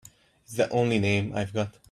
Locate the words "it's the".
0.43-0.67